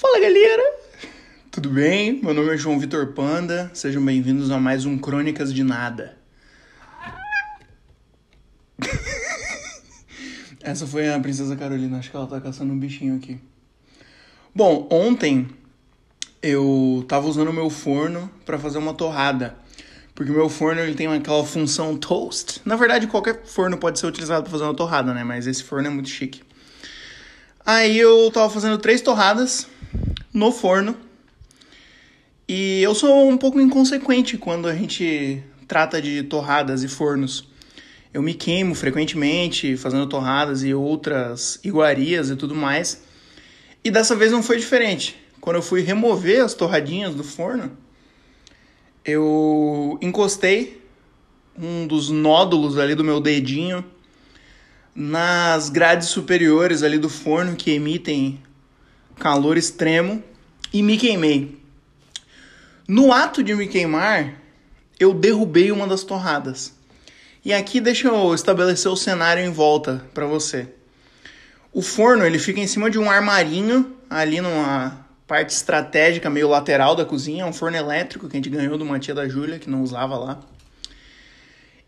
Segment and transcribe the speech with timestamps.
[0.00, 0.62] Fala galera!
[1.50, 2.22] Tudo bem?
[2.22, 6.16] Meu nome é João Vitor Panda, sejam bem-vindos a mais um Crônicas de Nada.
[10.62, 13.38] Essa foi a Princesa Carolina, acho que ela tá caçando um bichinho aqui.
[14.54, 15.50] Bom, ontem
[16.42, 19.54] eu tava usando meu forno para fazer uma torrada.
[20.14, 22.62] Porque meu forno ele tem aquela função toast.
[22.64, 25.24] Na verdade, qualquer forno pode ser utilizado para fazer uma torrada, né?
[25.24, 26.40] Mas esse forno é muito chique.
[27.64, 29.66] Aí eu tava fazendo três torradas
[30.32, 30.96] no forno.
[32.48, 37.48] E eu sou um pouco inconsequente quando a gente trata de torradas e fornos.
[38.12, 43.02] Eu me queimo frequentemente fazendo torradas e outras iguarias e tudo mais.
[43.84, 45.16] E dessa vez não foi diferente.
[45.40, 47.70] Quando eu fui remover as torradinhas do forno,
[49.04, 50.82] eu encostei
[51.56, 53.84] um dos nódulos ali do meu dedinho
[54.94, 58.40] nas grades superiores ali do forno que emitem
[59.18, 60.22] calor extremo
[60.72, 61.60] e me queimei.
[62.88, 64.34] No ato de me queimar,
[64.98, 66.74] eu derrubei uma das torradas.
[67.44, 70.68] E aqui deixa eu estabelecer o cenário em volta para você.
[71.72, 76.96] O forno ele fica em cima de um armarinho ali numa parte estratégica meio lateral
[76.96, 79.70] da cozinha, um forno elétrico que a gente ganhou de uma tia da Júlia que
[79.70, 80.40] não usava lá.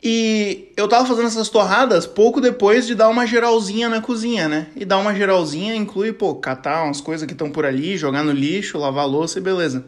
[0.02, 4.66] E eu tava fazendo essas torradas pouco depois de dar uma geralzinha na cozinha, né?
[4.74, 8.32] E dar uma geralzinha inclui, pô, catar umas coisas que estão por ali, jogar no
[8.32, 9.84] lixo, lavar louça e beleza.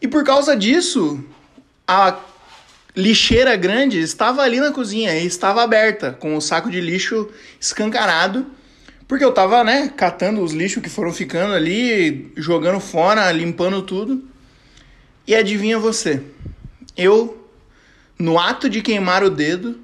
[0.00, 1.22] E por causa disso,
[1.86, 2.18] a
[2.96, 7.28] lixeira grande estava ali na cozinha e estava aberta, com o saco de lixo
[7.60, 8.46] escancarado,
[9.06, 14.24] porque eu tava, né, catando os lixos que foram ficando ali, jogando fora, limpando tudo.
[15.26, 16.22] E adivinha você?
[16.96, 17.35] Eu
[18.18, 19.80] no ato de queimar o dedo,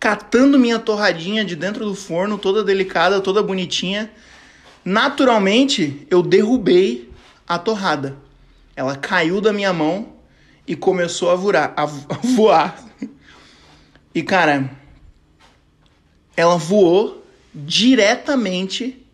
[0.00, 4.10] catando minha torradinha de dentro do forno, toda delicada, toda bonitinha.
[4.84, 7.10] Naturalmente, eu derrubei
[7.46, 8.16] a torrada.
[8.74, 10.14] Ela caiu da minha mão
[10.66, 11.74] e começou a voar.
[11.76, 12.84] A voar.
[14.14, 14.70] E cara,
[16.36, 17.24] ela voou
[17.54, 19.04] diretamente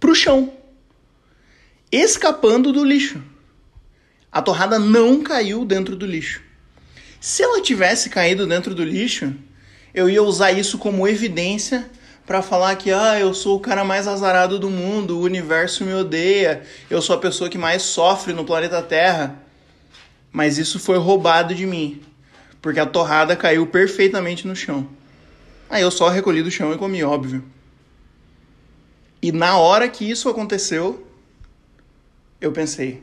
[0.00, 0.52] pro chão,
[1.90, 3.22] escapando do lixo.
[4.30, 6.42] A torrada não caiu dentro do lixo.
[7.22, 9.32] Se ela tivesse caído dentro do lixo,
[9.94, 11.88] eu ia usar isso como evidência
[12.26, 15.94] para falar que ah, eu sou o cara mais azarado do mundo, o universo me
[15.94, 19.36] odeia, eu sou a pessoa que mais sofre no planeta Terra.
[20.32, 22.02] Mas isso foi roubado de mim,
[22.60, 24.88] porque a torrada caiu perfeitamente no chão.
[25.70, 27.44] Aí eu só recolhi do chão e comi, óbvio.
[29.22, 31.06] E na hora que isso aconteceu,
[32.40, 33.00] eu pensei: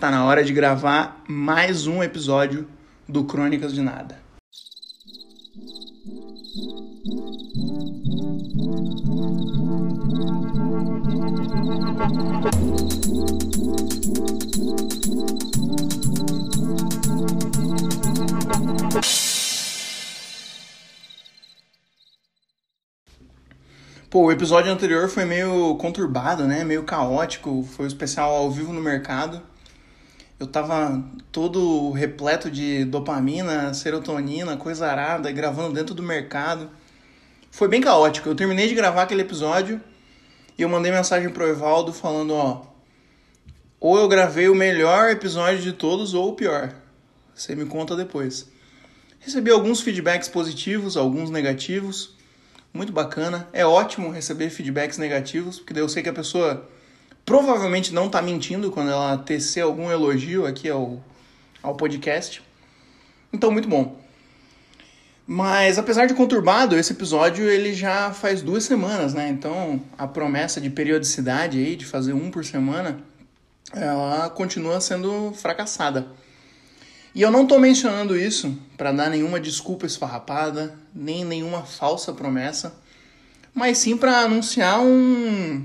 [0.00, 2.66] Tá na hora de gravar mais um episódio
[3.06, 4.18] do Crônicas de Nada.
[24.08, 26.64] Pô, o episódio anterior foi meio conturbado, né?
[26.64, 27.62] Meio caótico.
[27.64, 29.49] Foi o especial ao vivo no mercado
[30.40, 36.70] eu tava todo repleto de dopamina, serotonina, coisa arada, gravando dentro do mercado.
[37.50, 38.26] Foi bem caótico.
[38.26, 39.78] Eu terminei de gravar aquele episódio
[40.56, 42.62] e eu mandei mensagem pro Evaldo falando, ó,
[43.78, 46.72] ou eu gravei o melhor episódio de todos ou o pior.
[47.34, 48.48] Você me conta depois.
[49.18, 52.16] Recebi alguns feedbacks positivos, alguns negativos.
[52.72, 53.46] Muito bacana.
[53.52, 56.66] É ótimo receber feedbacks negativos, porque daí eu sei que a pessoa
[57.30, 61.00] provavelmente não está mentindo quando ela tecer algum elogio aqui ao,
[61.62, 62.42] ao podcast.
[63.32, 63.96] Então, muito bom.
[65.24, 69.28] Mas apesar de conturbado, esse episódio ele já faz duas semanas, né?
[69.28, 72.98] Então a promessa de periodicidade aí, de fazer um por semana,
[73.72, 76.08] ela continua sendo fracassada.
[77.14, 82.74] E eu não estou mencionando isso para dar nenhuma desculpa esfarrapada, nem nenhuma falsa promessa,
[83.54, 85.64] mas sim para anunciar um,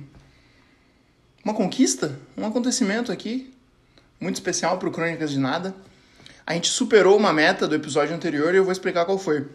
[1.46, 3.54] uma conquista, um acontecimento aqui
[4.20, 5.76] muito especial para o Crônicas de Nada.
[6.44, 9.46] A gente superou uma meta do episódio anterior e eu vou explicar qual foi.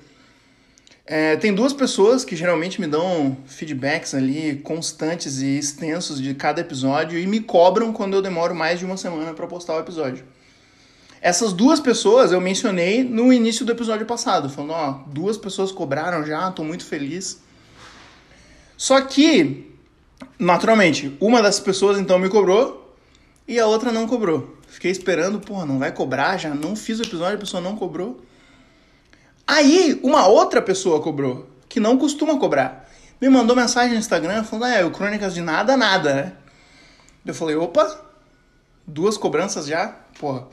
[1.05, 6.61] É, tem duas pessoas que geralmente me dão feedbacks ali constantes e extensos de cada
[6.61, 10.25] episódio e me cobram quando eu demoro mais de uma semana para postar o episódio.
[11.21, 16.25] Essas duas pessoas eu mencionei no início do episódio passado, falando, ó, duas pessoas cobraram
[16.25, 17.43] já, tô muito feliz.
[18.77, 19.70] Só que
[20.39, 22.95] Naturalmente, uma das pessoas então me cobrou
[23.47, 24.57] e a outra não cobrou.
[24.69, 28.25] Fiquei esperando, porra, não vai cobrar, já não fiz o episódio, a pessoa não cobrou.
[29.47, 32.89] Aí, uma outra pessoa cobrou, que não costuma cobrar.
[33.21, 36.33] me mandou mensagem no Instagram falando, é, o Crônicas de nada, nada, né?
[37.27, 38.01] Eu falei, opa,
[38.87, 39.89] duas cobranças já?
[40.19, 40.47] Porra,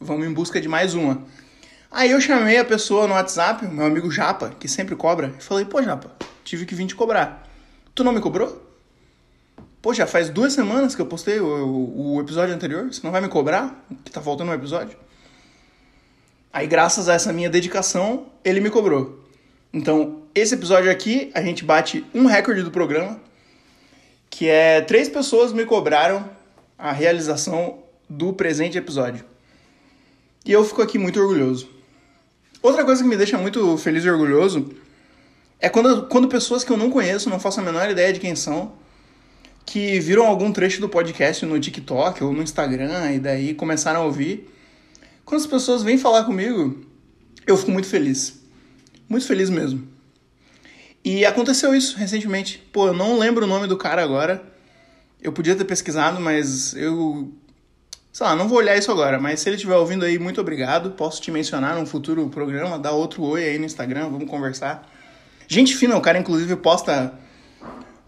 [0.00, 1.22] vamos em busca de mais uma.
[1.90, 5.64] Aí eu chamei a pessoa no WhatsApp, meu amigo Japa, que sempre cobra, e falei,
[5.64, 6.12] pô, Japa,
[6.44, 7.48] tive que vir te cobrar.
[7.94, 8.67] Tu não me cobrou?
[9.94, 13.20] Já faz duas semanas que eu postei o, o, o episódio anterior, você não vai
[13.20, 13.86] me cobrar?
[14.04, 14.98] Que tá faltando um episódio?
[16.52, 19.24] Aí, graças a essa minha dedicação, ele me cobrou.
[19.72, 23.20] Então, esse episódio aqui, a gente bate um recorde do programa,
[24.28, 26.28] que é três pessoas me cobraram
[26.76, 27.78] a realização
[28.08, 29.24] do presente episódio.
[30.44, 31.68] E eu fico aqui muito orgulhoso.
[32.62, 34.74] Outra coisa que me deixa muito feliz e orgulhoso
[35.60, 38.34] é quando, quando pessoas que eu não conheço, não faço a menor ideia de quem
[38.34, 38.72] são,
[39.68, 44.04] que viram algum trecho do podcast no TikTok ou no Instagram e daí começaram a
[44.04, 44.48] ouvir.
[45.26, 46.86] Quando as pessoas vêm falar comigo,
[47.46, 48.40] eu fico muito feliz.
[49.06, 49.86] Muito feliz mesmo.
[51.04, 52.66] E aconteceu isso recentemente.
[52.72, 54.42] Pô, eu não lembro o nome do cara agora.
[55.20, 57.30] Eu podia ter pesquisado, mas eu.
[58.10, 59.20] Sei lá, não vou olhar isso agora.
[59.20, 60.92] Mas se ele estiver ouvindo aí, muito obrigado.
[60.92, 64.90] Posso te mencionar num futuro programa, dar outro oi aí no Instagram, vamos conversar.
[65.46, 67.12] Gente fina, o cara inclusive posta.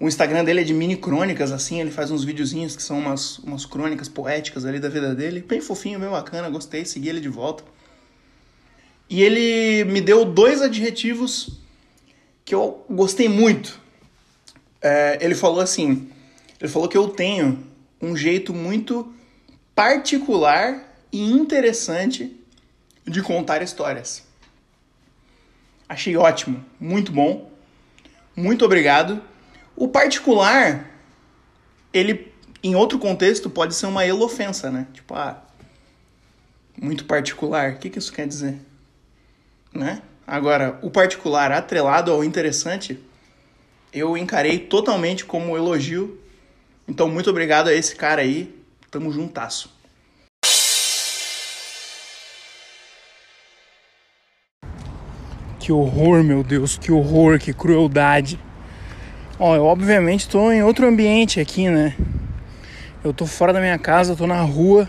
[0.00, 3.38] O Instagram dele é de mini crônicas, assim, ele faz uns videozinhos que são umas,
[3.40, 5.44] umas crônicas poéticas ali da vida dele.
[5.46, 7.62] Bem fofinho, bem bacana, gostei, segui ele de volta.
[9.10, 11.60] E ele me deu dois adjetivos
[12.46, 13.78] que eu gostei muito.
[14.80, 16.10] É, ele falou assim:
[16.58, 17.62] ele falou que eu tenho
[18.00, 19.12] um jeito muito
[19.74, 22.34] particular e interessante
[23.06, 24.24] de contar histórias.
[25.86, 27.50] Achei ótimo, muito bom.
[28.34, 29.28] Muito obrigado.
[29.80, 30.90] O particular,
[31.90, 32.30] ele
[32.62, 34.86] em outro contexto pode ser uma elofensa, né?
[34.92, 35.42] Tipo, ah,
[36.78, 37.72] muito particular.
[37.72, 38.58] O que, que isso quer dizer?
[39.72, 40.02] Né?
[40.26, 43.00] Agora, o particular atrelado ao interessante,
[43.90, 46.20] eu encarei totalmente como elogio.
[46.86, 48.54] Então, muito obrigado a esse cara aí.
[48.90, 49.74] Tamo juntasso.
[55.58, 58.38] Que horror, meu Deus, que horror, que crueldade.
[59.42, 61.96] Ó, eu obviamente tô em outro ambiente aqui, né?
[63.02, 64.86] Eu tô fora da minha casa, tô na rua.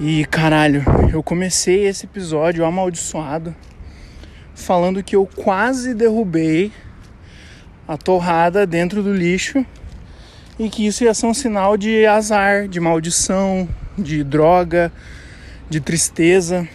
[0.00, 0.82] E caralho,
[1.12, 3.54] eu comecei esse episódio amaldiçoado
[4.54, 6.72] falando que eu quase derrubei
[7.86, 9.62] a torrada dentro do lixo
[10.58, 13.68] e que isso ia ser um sinal de azar, de maldição,
[13.98, 14.90] de droga,
[15.68, 16.66] de tristeza.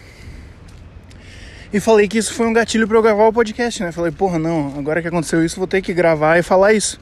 [1.71, 3.91] E falei que isso foi um gatilho para eu gravar o podcast, né?
[3.91, 6.99] Falei, porra, não, agora que aconteceu isso, vou ter que gravar e falar isso.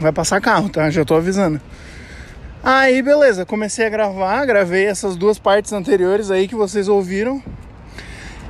[0.00, 0.90] Vai passar carro, tá?
[0.90, 1.60] Já tô avisando.
[2.62, 7.40] Aí, beleza, comecei a gravar, gravei essas duas partes anteriores aí que vocês ouviram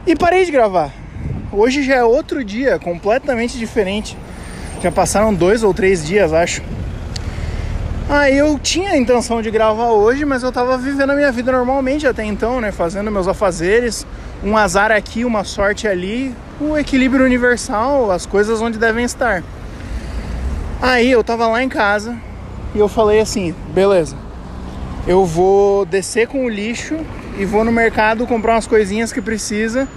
[0.07, 0.91] e parei de gravar.
[1.53, 4.17] Hoje já é outro dia, completamente diferente.
[4.83, 6.63] Já passaram dois ou três dias, acho.
[8.09, 11.53] Aí eu tinha a intenção de gravar hoje, mas eu tava vivendo a minha vida
[11.53, 12.73] normalmente até então, né?
[12.73, 14.07] Fazendo meus afazeres,
[14.43, 19.43] um azar aqui, uma sorte ali, o equilíbrio universal, as coisas onde devem estar.
[20.81, 22.17] Aí eu tava lá em casa,
[22.75, 24.17] e eu falei assim: beleza,
[25.07, 26.97] eu vou descer com o lixo
[27.39, 29.89] e vou no mercado comprar umas coisinhas que precisa.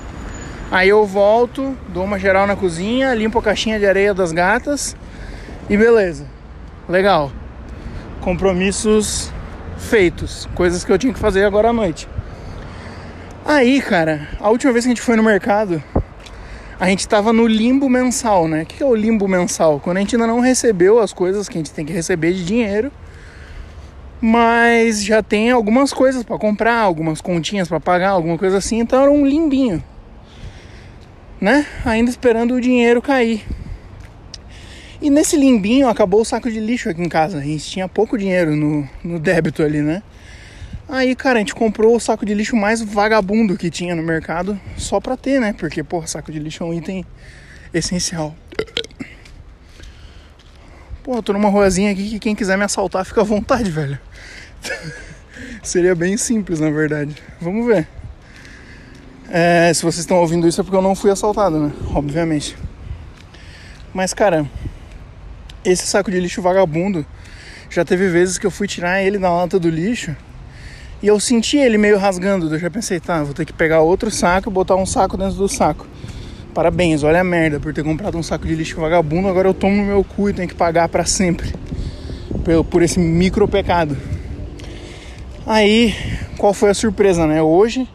[0.71, 4.95] Aí eu volto, dou uma geral na cozinha, limpo a caixinha de areia das gatas
[5.69, 6.25] e beleza.
[6.87, 7.31] Legal.
[8.21, 9.31] Compromissos
[9.77, 12.07] feitos, coisas que eu tinha que fazer agora à noite.
[13.53, 15.83] Aí, cara, a última vez que a gente foi no mercado,
[16.79, 18.61] a gente estava no limbo mensal, né?
[18.61, 19.77] O que é o limbo mensal?
[19.77, 22.45] Quando a gente ainda não recebeu as coisas que a gente tem que receber de
[22.45, 22.89] dinheiro,
[24.21, 29.01] mas já tem algumas coisas para comprar, algumas continhas para pagar, alguma coisa assim, então
[29.01, 29.83] era um limbinho,
[31.41, 31.65] né?
[31.83, 33.45] Ainda esperando o dinheiro cair.
[35.01, 37.39] E nesse limbinho acabou o saco de lixo aqui em casa.
[37.39, 40.01] A gente tinha pouco dinheiro no, no débito ali, né?
[40.93, 44.59] Aí, cara, a gente comprou o saco de lixo mais vagabundo que tinha no mercado
[44.75, 45.53] só pra ter, né?
[45.53, 47.05] Porque, pô, saco de lixo é um item
[47.73, 48.35] essencial.
[51.01, 53.97] Pô, tô numa ruazinha aqui que quem quiser me assaltar fica à vontade, velho.
[55.63, 57.15] Seria bem simples, na verdade.
[57.39, 57.87] Vamos ver.
[59.29, 61.71] É, se vocês estão ouvindo isso é porque eu não fui assaltado, né?
[61.95, 62.57] Obviamente.
[63.93, 64.45] Mas, cara,
[65.63, 67.05] esse saco de lixo vagabundo
[67.69, 70.13] já teve vezes que eu fui tirar ele da lata do lixo
[71.01, 72.53] e eu senti ele meio rasgando.
[72.53, 75.35] Eu já pensei, tá, vou ter que pegar outro saco e botar um saco dentro
[75.35, 75.87] do saco.
[76.53, 79.27] Parabéns, olha a merda por ter comprado um saco de lixo vagabundo.
[79.27, 81.53] Agora eu tomo no meu cu e tenho que pagar para sempre
[82.69, 83.97] por, esse micro pecado.
[85.45, 85.95] Aí,
[86.37, 87.41] qual foi a surpresa, né?
[87.41, 87.87] Hoje,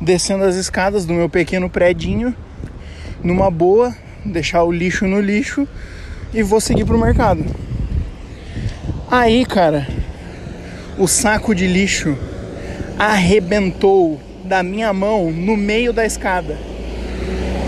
[0.00, 2.34] descendo as escadas do meu pequeno predinho,
[3.22, 3.94] numa boa,
[4.24, 5.66] deixar o lixo no lixo
[6.32, 7.44] e vou seguir pro mercado.
[9.10, 9.86] Aí, cara,
[10.98, 12.18] o saco de lixo
[12.98, 16.58] arrebentou da minha mão no meio da escada.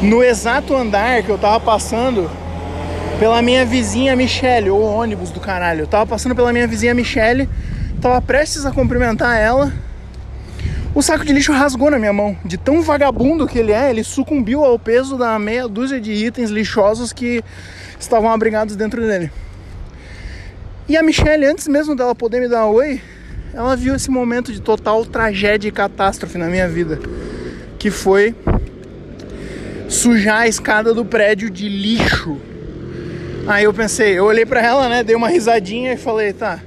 [0.02, 2.28] No exato andar que eu tava passando
[3.20, 5.82] pela minha vizinha Michelle, ou ônibus do caralho.
[5.82, 7.48] Eu tava passando pela minha vizinha Michelle,
[8.00, 9.72] tava prestes a cumprimentar ela.
[10.92, 12.36] O saco de lixo rasgou na minha mão.
[12.44, 16.50] De tão vagabundo que ele é, ele sucumbiu ao peso da meia dúzia de itens
[16.50, 17.44] lixosos que
[17.98, 19.30] estavam abrigados dentro dele.
[20.88, 23.00] E a Michelle, antes mesmo dela poder me dar um oi,
[23.52, 26.98] ela viu esse momento de total tragédia e catástrofe na minha vida,
[27.78, 28.34] que foi
[29.88, 32.36] sujar a escada do prédio de lixo.
[33.46, 36.60] Aí eu pensei, eu olhei para ela, né, dei uma risadinha e falei, tá.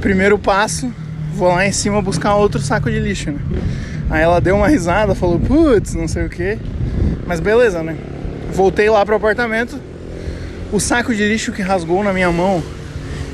[0.00, 0.92] Primeiro passo,
[1.34, 3.40] vou lá em cima buscar outro saco de lixo, né?
[4.10, 6.58] Aí ela deu uma risada, falou, putz, não sei o que.
[7.26, 7.96] Mas beleza, né?
[8.52, 9.80] Voltei lá pro apartamento.
[10.70, 12.62] O saco de lixo que rasgou na minha mão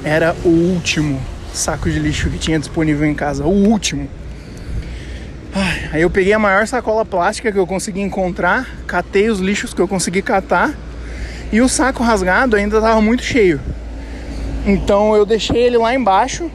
[0.05, 1.21] era o último
[1.53, 3.45] saco de lixo que tinha disponível em casa.
[3.45, 4.09] O último.
[5.93, 9.81] Aí eu peguei a maior sacola plástica que eu consegui encontrar, catei os lixos que
[9.81, 10.73] eu consegui catar
[11.53, 13.61] e o saco rasgado ainda estava muito cheio.
[14.65, 16.49] Então eu deixei ele lá embaixo,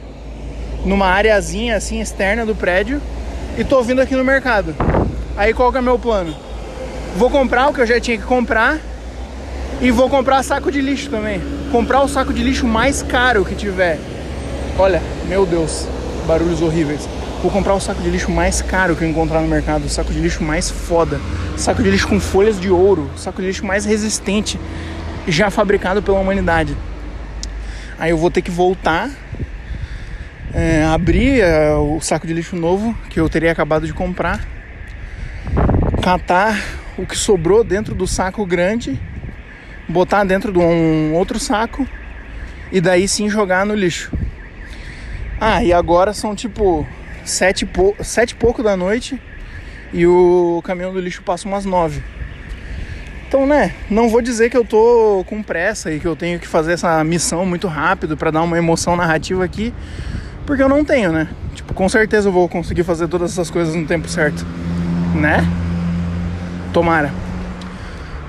[0.84, 3.02] numa areazinha assim externa do prédio,
[3.58, 4.74] e tô vindo aqui no mercado.
[5.36, 6.34] Aí qual que é meu plano?
[7.16, 8.78] Vou comprar o que eu já tinha que comprar
[9.80, 11.42] e vou comprar saco de lixo também.
[11.70, 13.98] Comprar o saco de lixo mais caro que tiver.
[14.78, 15.88] Olha, meu Deus,
[16.26, 17.08] barulhos horríveis.
[17.42, 20.12] Vou comprar o saco de lixo mais caro que eu encontrar no mercado, o saco
[20.12, 21.18] de lixo mais foda,
[21.56, 24.60] saco de lixo com folhas de ouro, saco de lixo mais resistente
[25.26, 26.76] já fabricado pela humanidade.
[27.98, 29.08] Aí eu vou ter que voltar,
[30.52, 34.46] é, abrir é, o saco de lixo novo que eu teria acabado de comprar,
[36.02, 36.62] catar
[36.98, 39.00] o que sobrou dentro do saco grande,
[39.88, 41.88] botar dentro de um outro saco
[42.70, 44.25] e daí sim jogar no lixo.
[45.40, 46.86] Ah, e agora são tipo
[47.24, 47.68] sete,
[48.02, 49.20] sete e pouco da noite
[49.92, 52.02] e o caminhão do lixo passa umas nove.
[53.28, 56.46] Então, né, não vou dizer que eu tô com pressa e que eu tenho que
[56.46, 59.74] fazer essa missão muito rápido para dar uma emoção narrativa aqui,
[60.46, 61.28] porque eu não tenho, né?
[61.54, 64.46] Tipo, com certeza eu vou conseguir fazer todas essas coisas no tempo certo,
[65.14, 65.44] né?
[66.72, 67.12] Tomara.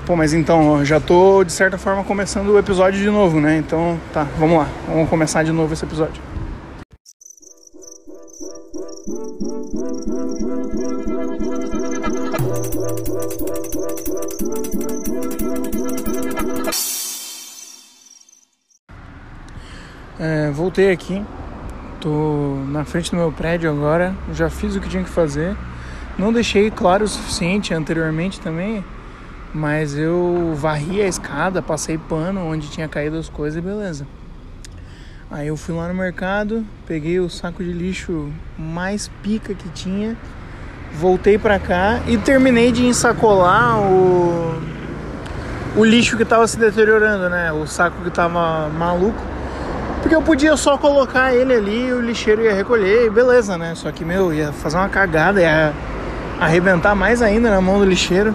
[0.04, 3.58] Pô, mas então, já tô de certa forma começando o episódio de novo, né?
[3.58, 4.68] Então, tá, vamos lá.
[4.88, 6.27] Vamos começar de novo esse episódio.
[20.20, 21.24] É, voltei aqui,
[22.00, 25.56] tô na frente do meu prédio agora, já fiz o que tinha que fazer.
[26.18, 28.84] Não deixei claro o suficiente anteriormente também,
[29.54, 34.08] mas eu varri a escada, passei pano onde tinha caído as coisas e beleza.
[35.30, 40.16] Aí eu fui lá no mercado, peguei o saco de lixo mais pica que tinha,
[40.94, 44.60] voltei pra cá e terminei de ensacolar o,
[45.76, 47.52] o lixo que tava se deteriorando, né?
[47.52, 49.37] O saco que tava maluco.
[50.08, 53.74] Porque eu podia só colocar ele ali, o lixeiro ia recolher e beleza, né?
[53.74, 55.74] Só que, meu, ia fazer uma cagada, ia
[56.40, 58.34] arrebentar mais ainda na mão do lixeiro.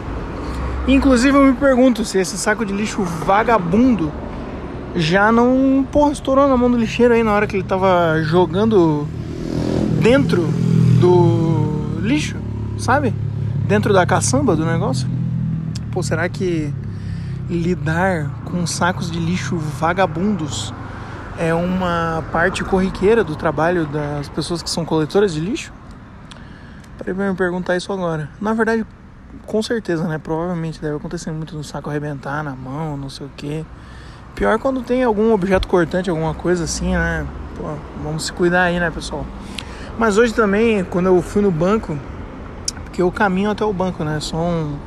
[0.87, 4.11] Inclusive eu me pergunto se esse saco de lixo vagabundo
[4.95, 9.07] já não, porra, estourou na mão do lixeiro aí na hora que ele tava jogando
[9.99, 10.43] dentro
[11.01, 12.37] do lixo,
[12.77, 13.15] sabe?
[13.67, 15.09] Dentro da caçamba do negócio.
[15.91, 16.71] Pô, será que
[17.49, 20.71] lidar com sacos de lixo vagabundos
[21.37, 25.71] é uma parte corriqueira do trabalho das pessoas que são coletoras de lixo?
[26.97, 28.29] Parei pra me perguntar isso agora.
[28.39, 28.85] Na verdade,
[29.45, 30.17] com certeza, né?
[30.17, 33.65] Provavelmente deve acontecer muito no saco arrebentar na mão, não sei o que.
[34.35, 37.25] Pior quando tem algum objeto cortante, alguma coisa assim, né?
[37.55, 37.63] Pô,
[38.03, 39.25] vamos se cuidar aí, né, pessoal?
[39.97, 41.97] Mas hoje também, quando eu fui no banco,
[42.83, 44.19] porque eu caminho até o banco, né?
[44.19, 44.77] Sou um,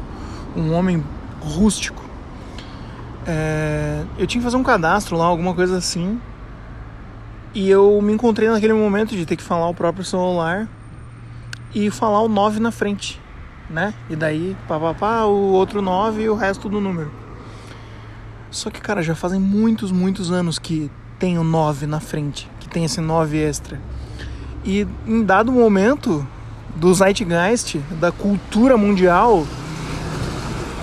[0.57, 1.03] um homem
[1.41, 2.03] rústico.
[3.27, 6.21] É, eu tinha que fazer um cadastro lá, alguma coisa assim.
[7.57, 10.69] E eu me encontrei naquele momento de ter que falar o próprio celular
[11.75, 13.19] e falar o 9 na frente,
[13.71, 13.95] né?
[14.11, 17.11] E daí, papapá, o outro 9 e o resto do número.
[18.51, 22.69] Só que, cara, já fazem muitos, muitos anos que tem o 9 na frente, que
[22.69, 23.81] tem esse 9 extra.
[24.63, 26.29] E em dado momento
[26.75, 29.47] do zeitgeist, da cultura mundial,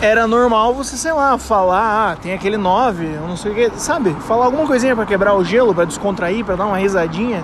[0.03, 3.71] era normal você, sei lá, falar, ah, tem aquele 9, eu não sei o que,
[3.79, 4.13] sabe?
[4.27, 7.41] Falar alguma coisinha para quebrar o gelo, para descontrair, para dar uma risadinha,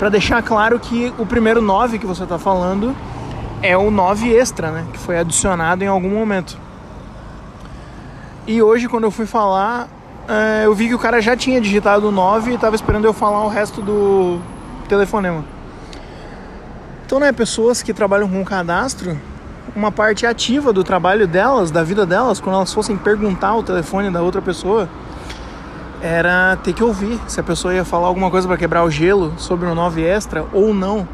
[0.00, 2.92] para deixar claro que o primeiro 9 que você tá falando
[3.62, 4.84] é o 9 extra, né?
[4.92, 6.58] Que foi adicionado em algum momento.
[8.48, 9.88] E hoje, quando eu fui falar,
[10.28, 13.12] é, eu vi que o cara já tinha digitado o 9 e estava esperando eu
[13.12, 14.40] falar o resto do
[14.88, 15.44] telefonema.
[17.06, 19.16] Então, né, pessoas que trabalham com cadastro,
[19.74, 24.10] uma parte ativa do trabalho delas, da vida delas, quando elas fossem perguntar o telefone
[24.10, 24.88] da outra pessoa,
[26.02, 29.32] era ter que ouvir se a pessoa ia falar alguma coisa para quebrar o gelo
[29.38, 31.06] sobre o 9 extra ou não.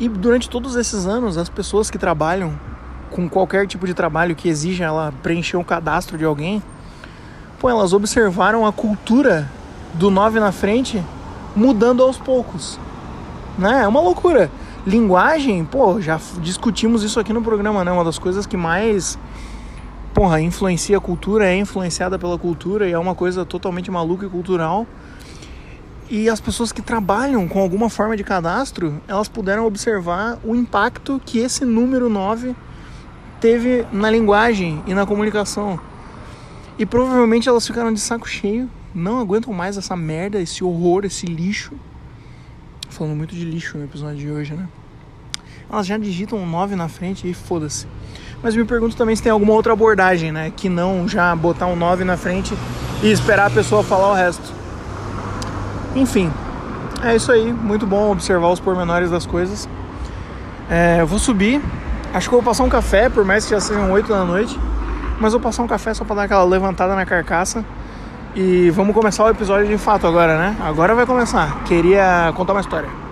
[0.00, 2.58] E durante todos esses anos, as pessoas que trabalham
[3.10, 6.62] com qualquer tipo de trabalho que exija ela preencher um cadastro de alguém,
[7.58, 9.48] pô, elas observaram a cultura
[9.94, 11.04] do 9 na frente
[11.54, 12.78] mudando aos poucos.
[13.58, 13.82] Né?
[13.82, 14.50] É uma loucura.
[14.88, 17.92] Linguagem, pô, já discutimos isso aqui no programa, né?
[17.92, 19.18] Uma das coisas que mais
[20.14, 24.30] porra, influencia a cultura, é influenciada pela cultura e é uma coisa totalmente maluca e
[24.30, 24.86] cultural.
[26.08, 31.20] E as pessoas que trabalham com alguma forma de cadastro, elas puderam observar o impacto
[31.22, 32.56] que esse número 9
[33.42, 35.78] teve na linguagem e na comunicação.
[36.78, 41.26] E provavelmente elas ficaram de saco cheio, não aguentam mais essa merda, esse horror, esse
[41.26, 41.74] lixo.
[42.88, 44.66] Falando muito de lixo no episódio de hoje, né?
[45.70, 47.86] Elas já digitam um 9 na frente e foda-se.
[48.42, 50.52] Mas me pergunto também se tem alguma outra abordagem, né?
[50.56, 52.54] Que não já botar um 9 na frente
[53.02, 54.52] e esperar a pessoa falar o resto.
[55.94, 56.32] Enfim,
[57.02, 57.52] é isso aí.
[57.52, 59.68] Muito bom observar os pormenores das coisas.
[60.70, 61.60] É, eu vou subir.
[62.14, 64.58] Acho que vou passar um café, por mais que já sejam 8 da noite.
[65.20, 67.64] Mas vou passar um café só pra dar aquela levantada na carcaça.
[68.34, 70.56] E vamos começar o episódio de fato agora, né?
[70.60, 71.64] Agora vai começar.
[71.64, 73.07] Queria contar uma história.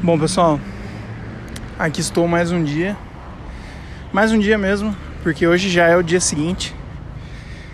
[0.00, 0.60] Bom, pessoal,
[1.78, 2.96] aqui estou mais um dia.
[4.12, 6.74] Mais um dia mesmo, porque hoje já é o dia seguinte.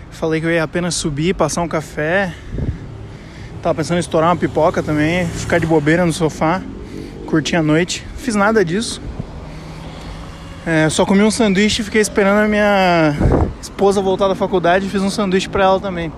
[0.09, 2.33] Falei que eu ia apenas subir, passar um café.
[3.61, 6.61] Tava pensando em estourar uma pipoca também, ficar de bobeira no sofá,
[7.27, 8.05] curtir a noite.
[8.17, 8.99] Fiz nada disso.
[10.65, 13.13] É, só comi um sanduíche e fiquei esperando a minha
[13.61, 16.11] esposa voltar da faculdade e fiz um sanduíche para ela também.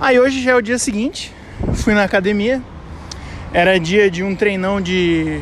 [0.00, 1.34] Aí hoje já é o dia seguinte,
[1.74, 2.62] fui na academia,
[3.52, 5.40] era dia de um treinão de.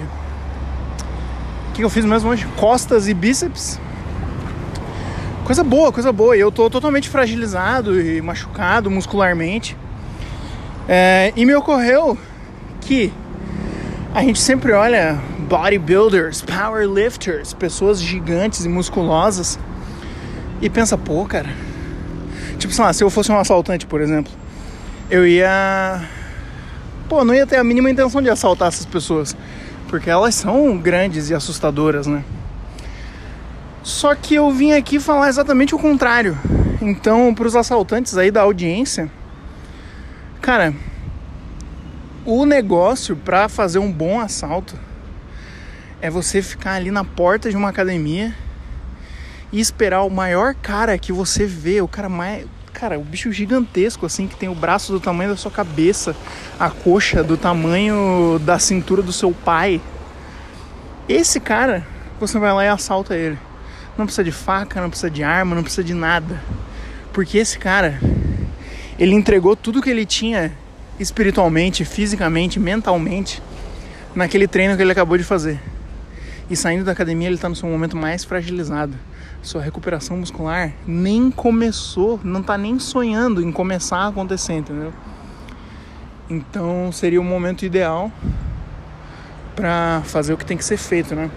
[1.68, 2.46] O que eu fiz mesmo hoje?
[2.56, 3.78] Costas e bíceps.
[5.44, 6.34] Coisa boa, coisa boa.
[6.34, 9.76] E eu tô totalmente fragilizado e machucado muscularmente.
[10.88, 12.16] É, e me ocorreu
[12.80, 13.12] que
[14.14, 19.58] a gente sempre olha bodybuilders, powerlifters, pessoas gigantes e musculosas
[20.62, 21.50] e pensa, pô, cara.
[22.58, 24.32] Tipo, sei lá, se eu fosse um assaltante, por exemplo,
[25.10, 26.02] eu ia
[27.08, 29.36] pô, não ia ter a mínima intenção de assaltar essas pessoas,
[29.88, 32.24] porque elas são grandes e assustadoras, né?
[33.82, 36.36] Só que eu vim aqui falar exatamente o contrário.
[36.82, 39.10] Então, para os assaltantes aí da audiência,
[40.42, 40.74] cara,
[42.24, 44.76] o negócio para fazer um bom assalto
[46.00, 48.34] é você ficar ali na porta de uma academia
[49.52, 52.44] e esperar o maior cara que você vê, o cara mais,
[52.76, 56.14] cara, o bicho gigantesco, assim, que tem o braço do tamanho da sua cabeça,
[56.60, 59.80] a coxa do tamanho da cintura do seu pai.
[61.08, 61.86] Esse cara,
[62.20, 63.38] você vai lá e assalta ele.
[63.96, 66.38] Não precisa de faca, não precisa de arma, não precisa de nada.
[67.14, 67.98] Porque esse cara,
[68.98, 70.52] ele entregou tudo que ele tinha
[71.00, 73.42] espiritualmente, fisicamente, mentalmente,
[74.14, 75.58] naquele treino que ele acabou de fazer.
[76.50, 78.94] E saindo da academia, ele está no seu momento mais fragilizado
[79.42, 84.92] sua recuperação muscular nem começou, não está nem sonhando em começar a acontecer, entendeu?
[86.28, 88.10] Então seria o momento ideal
[89.54, 91.30] para fazer o que tem que ser feito, né?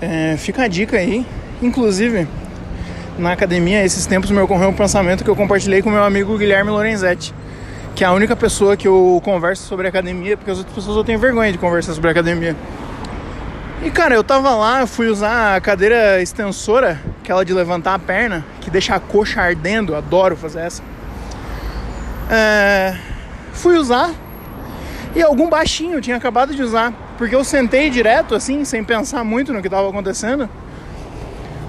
[0.00, 1.24] É, fica a dica aí.
[1.62, 2.26] Inclusive,
[3.18, 6.70] na academia, esses tempos me ocorreu um pensamento que eu compartilhei com meu amigo Guilherme
[6.70, 7.32] Lorenzetti,
[7.94, 11.04] que é a única pessoa que eu converso sobre academia, porque as outras pessoas eu
[11.04, 12.56] tenho vergonha de conversar sobre academia.
[13.84, 17.98] E cara, eu tava lá, eu fui usar a cadeira extensora, aquela de levantar a
[17.98, 20.82] perna, que deixa a coxa ardendo, adoro fazer essa.
[22.30, 22.96] É,
[23.52, 24.10] fui usar
[25.14, 29.52] e algum baixinho tinha acabado de usar, porque eu sentei direto assim, sem pensar muito
[29.52, 30.48] no que tava acontecendo.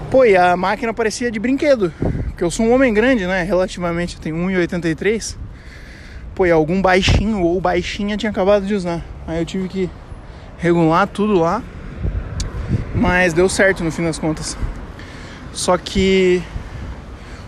[0.09, 1.93] Pô, e a máquina parecia de brinquedo,
[2.29, 3.43] porque eu sou um homem grande, né?
[3.43, 5.35] Relativamente, eu tenho 1,83.
[6.33, 9.03] Pô, e algum baixinho ou baixinha tinha acabado de usar.
[9.27, 9.89] Aí eu tive que
[10.57, 11.61] regular tudo lá.
[12.95, 14.57] Mas deu certo no fim das contas.
[15.53, 16.41] Só que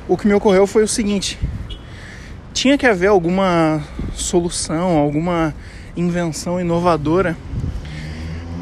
[0.08, 1.40] o que me ocorreu foi o seguinte:
[2.54, 3.82] tinha que haver alguma
[4.14, 5.54] solução, alguma
[5.96, 7.36] invenção inovadora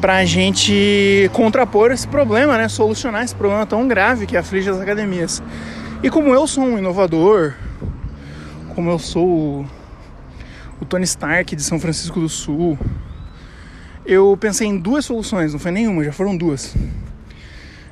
[0.00, 2.68] para a gente contrapor esse problema, né?
[2.68, 5.42] Solucionar esse problema tão grave que aflige as academias.
[6.02, 7.54] E como eu sou um inovador,
[8.74, 9.66] como eu sou o,
[10.80, 12.78] o Tony Stark de São Francisco do Sul.
[14.06, 16.76] Eu pensei em duas soluções, não foi nenhuma, já foram duas.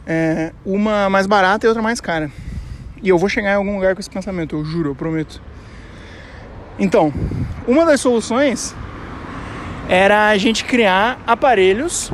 [0.07, 2.31] É, uma mais barata e outra mais cara.
[3.03, 5.43] E eu vou chegar em algum lugar com esse pensamento, eu juro, eu prometo.
[6.79, 7.13] Então,
[7.67, 8.75] uma das soluções
[9.89, 12.13] era a gente criar aparelhos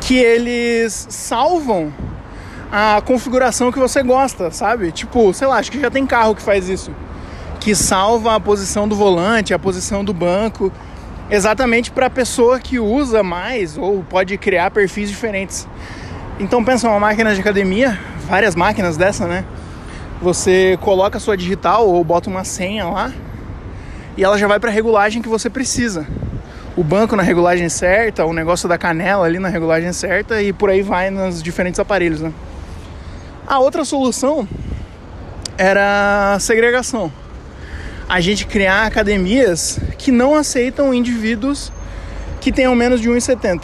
[0.00, 1.92] que eles salvam
[2.72, 4.92] a configuração que você gosta, sabe?
[4.92, 6.90] Tipo, sei lá, acho que já tem carro que faz isso.
[7.60, 10.72] Que salva a posição do volante, a posição do banco,
[11.30, 15.66] exatamente para a pessoa que usa mais ou pode criar perfis diferentes.
[16.38, 19.44] Então pensa uma máquina de academia, várias máquinas dessa, né?
[20.20, 23.12] Você coloca a sua digital ou bota uma senha lá
[24.16, 26.06] e ela já vai para a regulagem que você precisa.
[26.76, 30.68] O banco na regulagem certa, o negócio da canela ali na regulagem certa e por
[30.68, 32.32] aí vai nos diferentes aparelhos, né?
[33.46, 34.46] A outra solução
[35.56, 37.10] era segregação.
[38.08, 41.72] A gente criar academias que não aceitam indivíduos
[42.40, 43.62] que tenham menos de 1,70.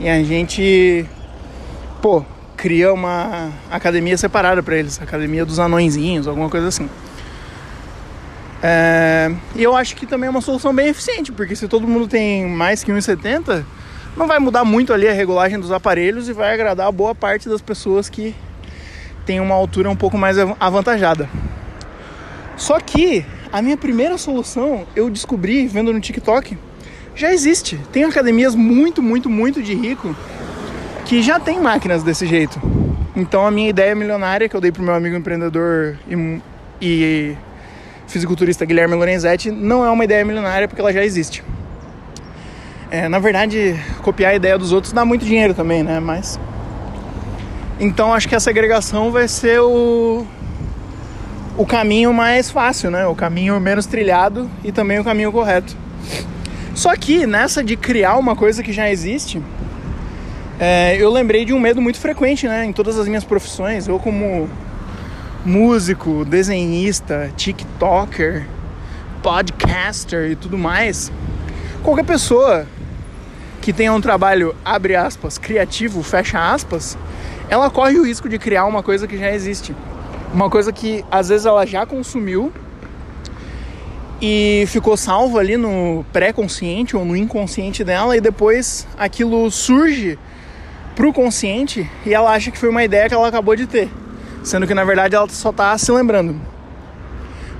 [0.00, 1.06] E a gente,
[2.02, 2.24] pô,
[2.56, 6.90] cria uma academia separada para eles, academia dos anõezinhos, alguma coisa assim.
[8.60, 12.08] É, e eu acho que também é uma solução bem eficiente, porque se todo mundo
[12.08, 13.64] tem mais que 1,70,
[14.16, 17.48] não vai mudar muito ali a regulagem dos aparelhos e vai agradar a boa parte
[17.48, 18.34] das pessoas que
[19.24, 21.30] tem uma altura um pouco mais avantajada.
[22.56, 26.56] Só que a minha primeira solução eu descobri vendo no TikTok
[27.14, 27.78] já existe.
[27.92, 30.14] Tem academias muito, muito, muito de rico
[31.04, 32.60] que já tem máquinas desse jeito.
[33.16, 36.40] Então a minha ideia milionária que eu dei pro meu amigo empreendedor e,
[36.80, 37.36] e
[38.06, 41.42] fisiculturista Guilherme Lorenzetti não é uma ideia milionária porque ela já existe.
[42.90, 46.00] É, na verdade, copiar a ideia dos outros dá muito dinheiro também, né?
[46.00, 46.38] Mas.
[47.80, 50.26] Então acho que a segregação vai ser o,
[51.58, 53.04] o caminho mais fácil, né?
[53.08, 55.76] O caminho menos trilhado e também o caminho correto.
[56.72, 59.42] Só que nessa de criar uma coisa que já existe,
[60.60, 62.64] é, eu lembrei de um medo muito frequente, né?
[62.64, 63.88] Em todas as minhas profissões.
[63.88, 64.48] Eu como
[65.44, 68.46] músico, desenhista, TikToker,
[69.20, 71.10] podcaster e tudo mais,
[71.82, 72.66] qualquer pessoa
[73.60, 76.96] que tenha um trabalho, abre aspas, criativo, fecha aspas,
[77.48, 79.74] ela corre o risco de criar uma coisa que já existe.
[80.32, 82.52] Uma coisa que às vezes ela já consumiu
[84.20, 90.18] e ficou salvo ali no pré-consciente ou no inconsciente dela e depois aquilo surge
[90.94, 93.88] pro consciente e ela acha que foi uma ideia que ela acabou de ter
[94.42, 96.40] sendo que na verdade ela só tá se lembrando.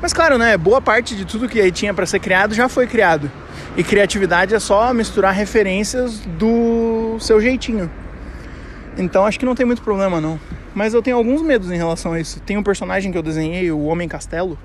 [0.00, 2.86] Mas claro, né, boa parte de tudo que aí tinha para ser criado já foi
[2.86, 3.30] criado.
[3.76, 7.90] E criatividade é só misturar referências do seu jeitinho.
[8.96, 10.38] Então acho que não tem muito problema não.
[10.78, 12.38] Mas eu tenho alguns medos em relação a isso.
[12.38, 14.56] Tem um personagem que eu desenhei, o Homem Castelo,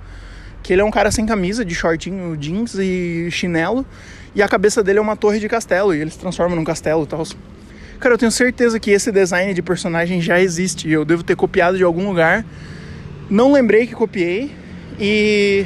[0.62, 3.84] que ele é um cara sem camisa, de shortinho, jeans e chinelo,
[4.36, 7.06] e a cabeça dele é uma torre de castelo, e ele se transforma num castelo
[7.06, 7.24] e tal.
[8.00, 10.88] Cara, eu tenho certeza que esse design de personagem já existe.
[10.88, 12.46] Eu devo ter copiado de algum lugar.
[13.28, 14.52] Não lembrei que copiei.
[15.00, 15.66] E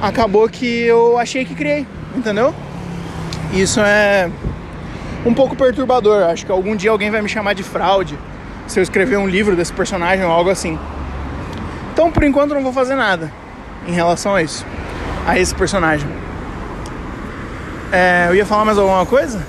[0.00, 2.54] acabou que eu achei que criei, entendeu?
[3.52, 4.30] Isso é
[5.26, 6.22] um pouco perturbador.
[6.22, 8.16] Acho que algum dia alguém vai me chamar de fraude
[8.72, 10.78] se eu escrever um livro desse personagem ou algo assim.
[11.92, 13.30] Então, por enquanto, não vou fazer nada
[13.86, 14.64] em relação a isso,
[15.26, 16.08] a esse personagem.
[17.92, 19.46] É, eu ia falar mais alguma coisa?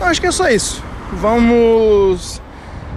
[0.00, 0.82] Não, acho que é só isso.
[1.12, 2.40] Vamos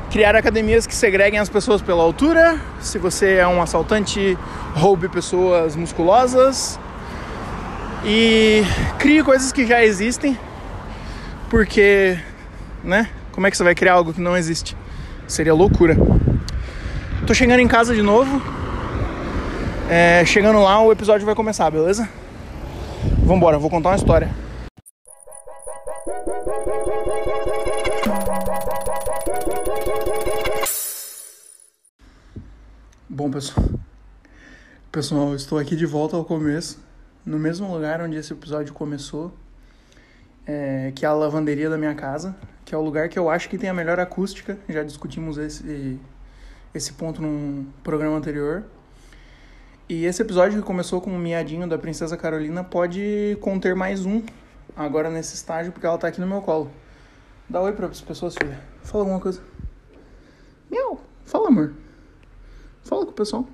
[0.09, 2.57] criar academias que segreguem as pessoas pela altura.
[2.79, 4.37] Se você é um assaltante,
[4.73, 6.79] roube pessoas musculosas.
[8.05, 8.63] E
[8.99, 10.39] crie coisas que já existem.
[11.49, 12.17] Porque,
[12.81, 13.09] né?
[13.33, 14.77] Como é que você vai criar algo que não existe?
[15.33, 15.95] Seria loucura.
[17.25, 18.39] Tô chegando em casa de novo.
[19.89, 22.07] É, chegando lá, o episódio vai começar, beleza?
[23.25, 24.29] Vambora, vou contar uma história.
[33.09, 33.65] Bom, pessoal,
[34.91, 36.79] pessoal, estou aqui de volta ao começo,
[37.25, 39.33] no mesmo lugar onde esse episódio começou,
[40.45, 42.35] é, que é a lavanderia da minha casa,
[42.73, 44.57] que é o lugar que eu acho que tem a melhor acústica.
[44.67, 45.99] Já discutimos esse,
[46.73, 48.63] esse ponto num programa anterior.
[49.87, 54.23] E esse episódio que começou com o miadinho da Princesa Carolina pode conter mais um
[54.75, 56.71] agora nesse estágio, porque ela tá aqui no meu colo.
[57.47, 58.59] Dá oi para as pessoas, filha.
[58.81, 59.39] Fala alguma coisa.
[60.71, 60.99] Miau.
[61.25, 61.75] Fala, amor.
[62.83, 63.47] Fala com o pessoal.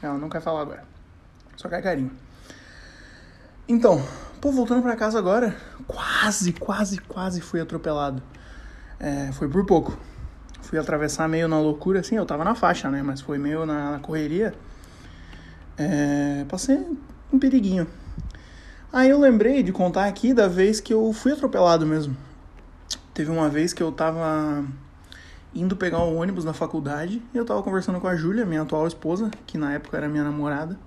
[0.00, 0.84] Ela não quer falar agora.
[1.54, 2.12] Só quer carinho.
[3.68, 4.02] Então,
[4.40, 8.22] pô, voltando para casa agora, quase, quase, quase fui atropelado.
[8.98, 9.98] É, foi por pouco.
[10.62, 13.02] Fui atravessar meio na loucura, assim, eu tava na faixa, né?
[13.02, 14.54] Mas foi meio na, na correria.
[15.76, 16.84] É, passei
[17.32, 17.86] um periguinho.
[18.92, 22.16] Aí eu lembrei de contar aqui da vez que eu fui atropelado mesmo.
[23.12, 24.64] Teve uma vez que eu tava
[25.54, 28.62] indo pegar o um ônibus na faculdade e eu tava conversando com a Júlia, minha
[28.62, 30.78] atual esposa, que na época era minha namorada.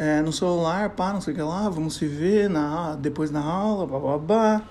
[0.00, 3.38] É, no celular, pá, não sei o que lá, vamos se ver na, depois da
[3.38, 4.66] aula, babá.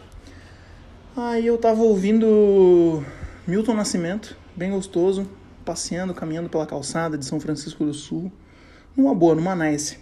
[1.16, 3.04] Aí eu tava ouvindo
[3.46, 5.30] Milton Nascimento, bem gostoso,
[5.64, 8.32] passeando, caminhando pela calçada de São Francisco do Sul,
[8.98, 10.00] numa boa, numa nice.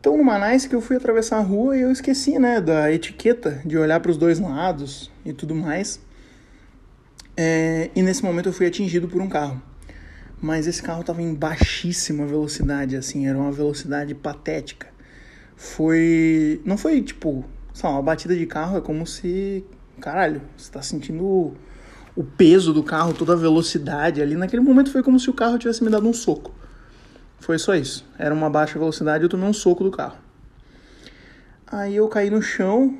[0.00, 3.60] Então, numa nice que eu fui atravessar a rua e eu esqueci, né, da etiqueta
[3.62, 6.00] de olhar para os dois lados e tudo mais.
[7.36, 9.60] É, e nesse momento eu fui atingido por um carro.
[10.40, 14.86] Mas esse carro estava em baixíssima velocidade, assim, era uma velocidade patética.
[15.56, 16.60] Foi.
[16.64, 17.44] Não foi tipo,
[17.82, 19.64] lá, uma batida de carro é como se.
[20.00, 21.54] Caralho, você tá sentindo o,
[22.14, 24.36] o peso do carro, toda a velocidade ali.
[24.36, 26.54] Naquele momento foi como se o carro tivesse me dado um soco.
[27.40, 28.06] Foi só isso.
[28.16, 30.18] Era uma baixa velocidade e eu tomei um soco do carro.
[31.66, 32.96] Aí eu caí no chão,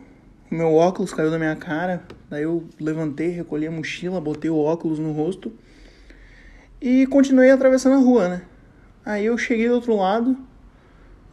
[0.51, 2.03] meu óculos caiu da minha cara.
[2.29, 5.53] Daí eu levantei, recolhi a mochila, botei o óculos no rosto
[6.81, 8.43] e continuei atravessando a rua, né?
[9.05, 10.37] Aí eu cheguei do outro lado,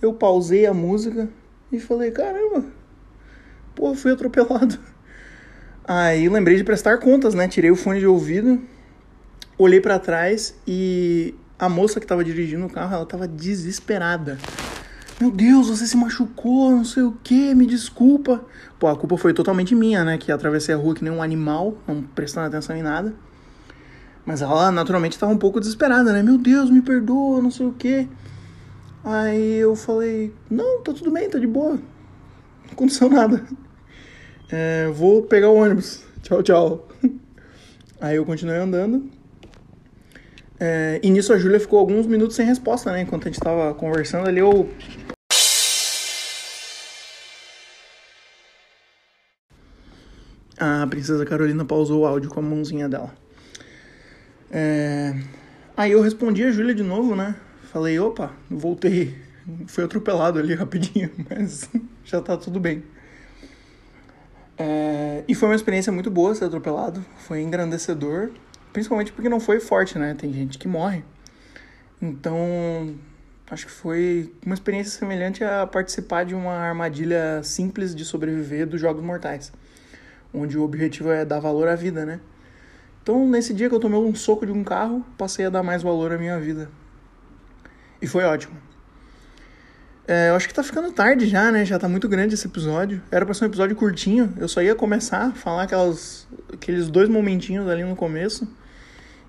[0.01, 1.29] eu pausei a música
[1.71, 2.65] e falei: caramba,
[3.75, 4.77] pô, fui atropelado.
[5.87, 7.47] Aí lembrei de prestar contas, né?
[7.47, 8.59] Tirei o fone de ouvido,
[9.57, 14.37] olhei para trás e a moça que estava dirigindo o carro, ela estava desesperada.
[15.19, 18.43] Meu Deus, você se machucou, não sei o que, me desculpa.
[18.77, 20.17] Pô, a culpa foi totalmente minha, né?
[20.17, 23.13] Que atravessei a rua que nem um animal, não prestando atenção em nada.
[24.25, 26.23] Mas ela naturalmente estava um pouco desesperada, né?
[26.23, 28.07] Meu Deus, me perdoa, não sei o que.
[29.03, 31.73] Aí eu falei: Não, tá tudo bem, tá de boa.
[31.73, 33.45] Não aconteceu nada.
[34.51, 36.03] É, vou pegar o ônibus.
[36.23, 36.87] Tchau, tchau.
[38.01, 39.09] Aí eu continuei andando.
[40.59, 43.01] É, e nisso a Júlia ficou alguns minutos sem resposta, né?
[43.01, 44.69] Enquanto a gente tava conversando ali, eu.
[50.57, 53.24] A princesa Carolina pausou o áudio com a mãozinha dela.
[54.51, 55.15] É...
[55.75, 57.35] Aí eu respondi a Júlia de novo, né?
[57.71, 59.15] Falei, opa, voltei.
[59.67, 61.69] Fui atropelado ali rapidinho, mas
[62.03, 62.83] já tá tudo bem.
[64.57, 65.23] É...
[65.27, 67.03] E foi uma experiência muito boa ser atropelado.
[67.17, 68.31] Foi engrandecedor.
[68.71, 70.13] Principalmente porque não foi forte, né?
[70.13, 71.03] Tem gente que morre.
[72.01, 72.95] Então,
[73.49, 78.81] acho que foi uma experiência semelhante a participar de uma armadilha simples de sobreviver dos
[78.81, 79.51] Jogos Mortais,
[80.33, 82.19] onde o objetivo é dar valor à vida, né?
[83.05, 85.83] Então, nesse dia que eu tomei um soco de um carro, passei a dar mais
[85.83, 86.71] valor à minha vida.
[88.01, 88.57] E foi ótimo.
[90.07, 91.63] É, eu acho que tá ficando tarde já, né?
[91.63, 93.03] Já tá muito grande esse episódio.
[93.11, 94.33] Era pra ser um episódio curtinho.
[94.37, 98.51] Eu só ia começar a falar aquelas, aqueles dois momentinhos ali no começo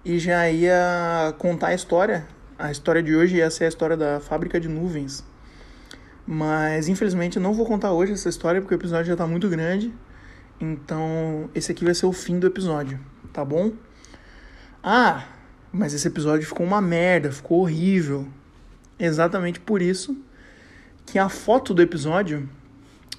[0.02, 2.26] e já ia contar a história.
[2.58, 5.22] A história de hoje ia ser a história da fábrica de nuvens.
[6.26, 9.92] Mas infelizmente não vou contar hoje essa história porque o episódio já está muito grande.
[10.58, 12.98] Então esse aqui vai ser o fim do episódio,
[13.36, 13.70] tá bom?
[14.82, 15.26] Ah,
[15.70, 18.26] mas esse episódio ficou uma merda, ficou horrível.
[18.98, 20.16] Exatamente por isso
[21.04, 22.48] que a foto do episódio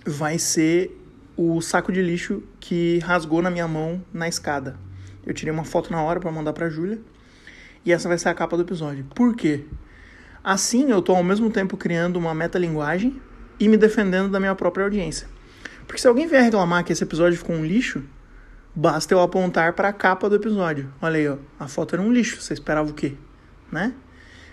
[0.04, 0.90] vai ser
[1.38, 4.76] o saco de lixo que rasgou na minha mão na escada.
[5.24, 7.00] Eu tirei uma foto na hora para mandar para Júlia.
[7.86, 9.06] E essa vai ser a capa do episódio.
[9.14, 9.66] Por quê?
[10.44, 13.22] Assim eu tô ao mesmo tempo criando uma metalinguagem
[13.60, 15.28] e me defendendo da minha própria audiência.
[15.86, 18.04] Porque se alguém vier reclamar que esse episódio ficou um lixo,
[18.78, 20.94] basta eu apontar para a capa do episódio.
[21.02, 23.16] Olha aí, ó, a foto era um lixo, você esperava o quê?
[23.72, 23.92] Né?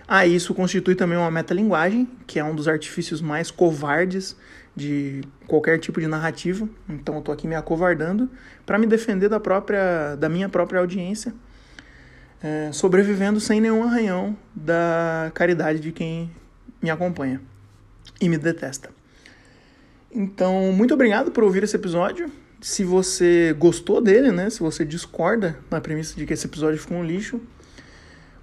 [0.08, 4.34] Ah, isso constitui também uma metalinguagem, que é um dos artifícios mais covardes
[4.74, 6.66] de qualquer tipo de narrativa.
[6.88, 8.30] Então eu tô aqui me acovardando
[8.64, 11.34] para me defender da própria da minha própria audiência,
[12.42, 16.30] é, sobrevivendo sem nenhum arranhão da caridade de quem
[16.82, 17.42] me acompanha
[18.18, 18.88] e me detesta.
[20.10, 22.30] Então, muito obrigado por ouvir esse episódio.
[22.66, 24.48] Se você gostou dele, né?
[24.48, 27.38] Se você discorda na premissa de que esse episódio ficou um lixo,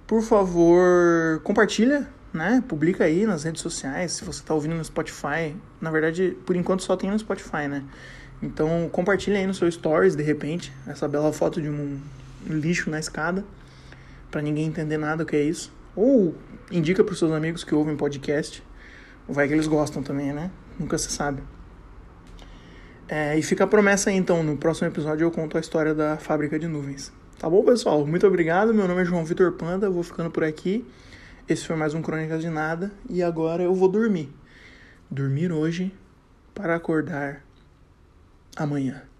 [0.06, 2.62] por favor, compartilha né?
[2.68, 5.56] Publica aí nas redes sociais, se você está ouvindo no Spotify.
[5.80, 7.82] Na verdade, por enquanto só tem no Spotify, né?
[8.40, 12.00] Então compartilha aí no seu stories, de repente, essa bela foto de um
[12.46, 13.44] lixo na escada,
[14.30, 15.72] para ninguém entender nada o que é isso.
[15.96, 16.32] Ou
[16.70, 18.62] indica para os seus amigos que ouvem podcast.
[19.28, 20.48] Vai que eles gostam também, né?
[20.78, 21.42] Nunca se sabe.
[23.08, 26.16] É, e fica a promessa aí, então, no próximo episódio eu conto a história da
[26.16, 27.12] fábrica de nuvens.
[27.38, 28.06] Tá bom, pessoal?
[28.06, 28.72] Muito obrigado.
[28.72, 30.86] Meu nome é João Vitor Panda, vou ficando por aqui.
[31.48, 34.32] Esse foi mais um Crônicas de Nada e agora eu vou dormir.
[35.10, 35.92] Dormir hoje
[36.54, 37.44] para acordar
[38.56, 39.11] amanhã.